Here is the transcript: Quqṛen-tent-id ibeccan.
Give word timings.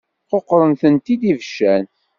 Quqṛen-tent-id 0.29 1.21
ibeccan. 1.31 1.85